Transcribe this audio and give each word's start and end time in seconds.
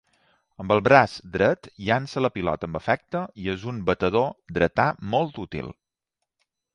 Amb 0.61 0.71
el 0.75 0.79
braç 0.85 1.11
dret 1.33 1.67
llança 1.89 2.23
la 2.25 2.31
pilota 2.37 2.69
amb 2.69 2.79
efecte 2.79 3.21
i 3.43 3.51
és 3.53 3.67
un 3.73 3.81
batedor 3.91 4.27
dretà 4.59 4.87
molt 5.13 5.39
útil. 5.45 5.71